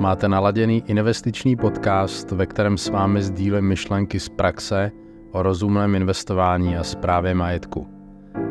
[0.00, 4.90] Máte naladěný investiční podcast, ve kterém s vámi sdílím myšlenky z praxe
[5.30, 7.88] o rozumném investování a správě majetku.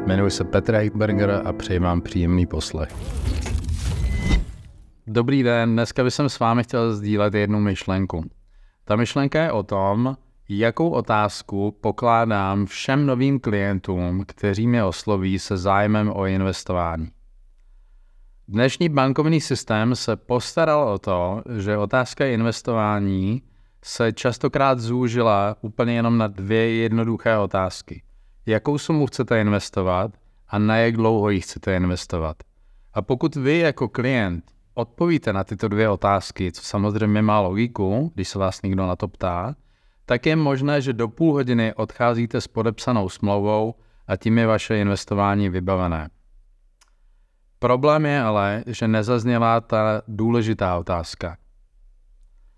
[0.05, 2.95] Jmenuji se Petr Heitberger a přeji vám příjemný poslech.
[5.07, 8.25] Dobrý den, dneska bych s vámi chtěl sdílet jednu myšlenku.
[8.85, 10.15] Ta myšlenka je o tom,
[10.49, 17.07] jakou otázku pokládám všem novým klientům, kteří mě osloví se zájmem o investování.
[18.47, 23.41] Dnešní bankovní systém se postaral o to, že otázka investování
[23.83, 28.03] se častokrát zúžila úplně jenom na dvě jednoduché otázky.
[28.45, 30.11] Jakou sumu chcete investovat
[30.49, 32.37] a na jak dlouho ji chcete investovat?
[32.93, 38.29] A pokud vy jako klient odpovíte na tyto dvě otázky, co samozřejmě má logiku, když
[38.29, 39.55] se vás někdo na to ptá,
[40.05, 43.75] tak je možné, že do půl hodiny odcházíte s podepsanou smlouvou
[44.07, 46.09] a tím je vaše investování vybavené.
[47.61, 51.37] Problém je ale, že nezazněla ta důležitá otázka.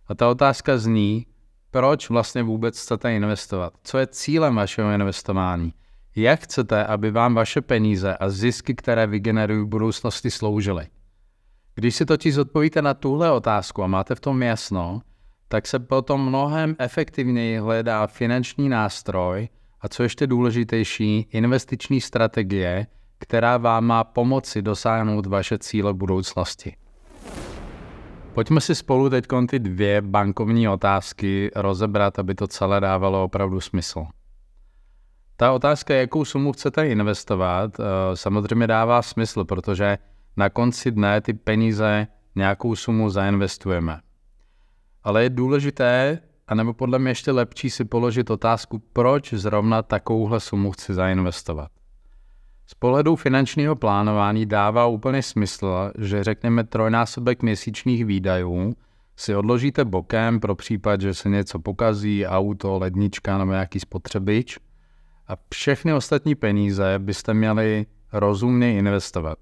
[0.08, 1.26] A ta otázka zní,
[1.72, 3.74] proč vlastně vůbec chcete investovat?
[3.84, 5.74] Co je cílem vašeho investování?
[6.16, 10.88] Jak chcete, aby vám vaše peníze a zisky, které vygenerují v budoucnosti, sloužily?
[11.76, 15.02] Když si totiž odpovíte na tuhle otázku a máte v tom jasno,
[15.48, 19.50] tak se potom mnohem efektivněji hledá finanční nástroj
[19.82, 22.88] a co ještě důležitější, investiční strategie,
[23.24, 26.76] která vám má pomoci dosáhnout vaše cíle budoucnosti.
[28.34, 34.06] Pojďme si spolu teď ty dvě bankovní otázky rozebrat, aby to celé dávalo opravdu smysl.
[35.38, 39.98] Ta otázka, jakou sumu chcete investovat, eh, samozřejmě dává smysl, protože
[40.38, 44.00] na konci dne ty peníze nějakou sumu zainvestujeme.
[45.04, 50.72] Ale je důležité, anebo podle mě ještě lepší si položit otázku, proč zrovna takovouhle sumu
[50.72, 51.72] chci zainvestovat.
[52.66, 58.74] Z pohledu finančního plánování dává úplně smysl, že řekněme trojnásobek měsíčních výdajů
[59.16, 64.58] si odložíte bokem pro případ, že se něco pokazí, auto, lednička nebo nějaký spotřebič
[65.28, 69.38] a všechny ostatní peníze byste měli rozumně investovat.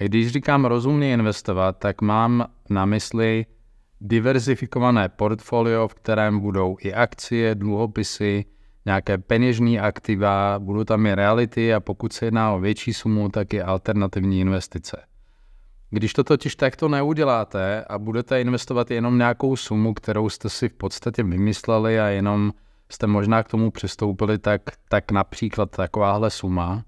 [0.00, 3.46] A když říkám rozumně investovat, tak mám na mysli
[4.00, 8.44] diverzifikované portfolio, v kterém budou i akcie, dluhopisy,
[8.86, 13.54] nějaké peněžní aktiva, budou tam i reality a pokud se jedná o větší sumu, tak
[13.54, 15.02] i alternativní investice.
[15.90, 20.74] Když to totiž takto neuděláte a budete investovat jenom nějakou sumu, kterou jste si v
[20.74, 22.52] podstatě vymysleli a jenom
[22.90, 26.84] jste možná k tomu přistoupili, tak, tak například takováhle suma,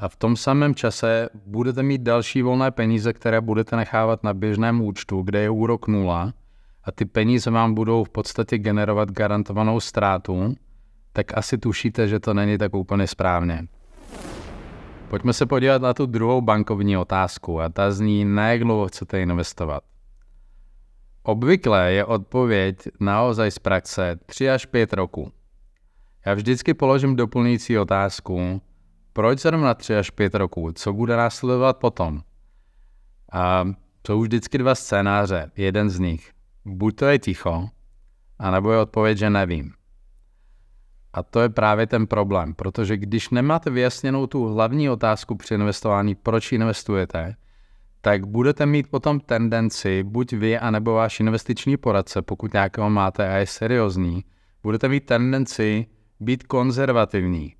[0.00, 4.80] a v tom samém čase budete mít další volné peníze, které budete nechávat na běžném
[4.82, 6.32] účtu, kde je úrok nula
[6.84, 10.54] a ty peníze vám budou v podstatě generovat garantovanou ztrátu,
[11.12, 13.66] tak asi tušíte, že to není tak úplně správně.
[15.08, 19.22] Pojďme se podívat na tu druhou bankovní otázku a ta zní, na jak dlouho chcete
[19.22, 19.82] investovat.
[21.22, 25.32] Obvykle je odpověď naozaj z praxe 3 až 5 roku.
[26.26, 28.62] Já vždycky položím doplňující otázku,
[29.12, 32.22] proč zrovna 3 až 5 roků, co bude následovat potom?
[33.32, 33.64] A
[34.06, 36.32] jsou vždycky dva scénáře, jeden z nich.
[36.64, 37.68] Buď to je ticho,
[38.38, 39.72] anebo je odpověď, že nevím.
[41.12, 46.14] A to je právě ten problém, protože když nemáte vyjasněnou tu hlavní otázku při investování,
[46.14, 47.34] proč investujete,
[48.00, 53.36] tak budete mít potom tendenci, buď vy, anebo váš investiční poradce, pokud nějakého máte a
[53.36, 54.24] je seriózní,
[54.62, 55.86] budete mít tendenci
[56.20, 57.54] být konzervativní.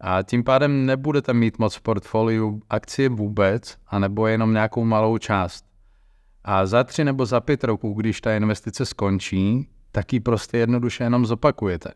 [0.00, 5.64] A tím pádem nebudete mít moc v portfoliu akcie vůbec, anebo jenom nějakou malou část.
[6.44, 11.04] A za tři nebo za pět roků, když ta investice skončí, tak ji prostě jednoduše
[11.04, 11.90] jenom zopakujete.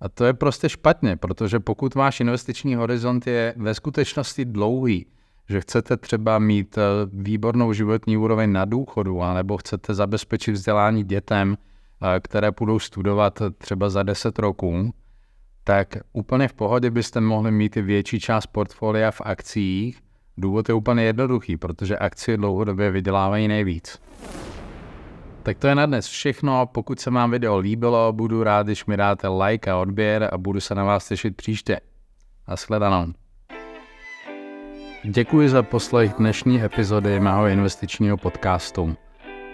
[0.00, 5.06] A to je prostě špatně, protože pokud váš investiční horizont je ve skutečnosti dlouhý,
[5.48, 11.56] že chcete třeba mít eh, výbornou životní úroveň na důchodu, anebo chcete zabezpečit vzdělání dětem,
[11.56, 14.94] eh, které budou studovat třeba za 10 roků,
[15.64, 20.00] tak úplně v pohodě byste mohli mít i větší část portfolia v akcích.
[20.36, 23.98] Důvod je úplně jednoduchý, protože akcie dlouhodobě vydělávají nejvíc.
[25.50, 26.66] Tak to je na dnes všechno.
[26.66, 30.60] Pokud se vám video líbilo, budu rád, když mi dáte like a odběr a budu
[30.60, 31.80] se na vás těšit příště.
[32.48, 33.06] Naschledanou.
[35.04, 38.96] Děkuji za poslech dnešní epizody mého investičního podcastu.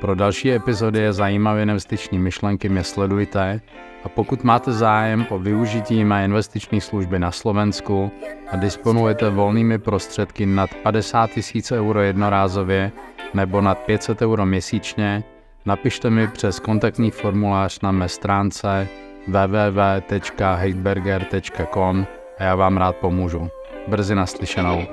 [0.01, 3.61] Pro další epizody a zajímavé investiční myšlenky mě sledujte
[4.05, 8.11] a pokud máte zájem o využití mé investiční služby na Slovensku
[8.51, 11.31] a disponujete volnými prostředky nad 50
[11.71, 12.93] 000 euro jednorázově
[13.35, 15.25] nebo nad 500 euro měsíčně,
[15.67, 18.89] napište mi přes kontaktní formulář na mé stránce
[19.29, 22.07] www.heidberger.com
[22.39, 23.51] a já vám rád pomůžu.
[23.89, 24.87] Brzy naslyšenou.